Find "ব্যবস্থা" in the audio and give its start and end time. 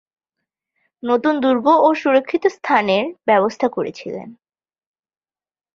3.25-3.67